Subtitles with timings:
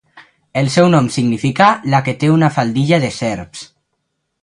[0.61, 3.71] El seu nom significa 'la que té una faldilla de serps'.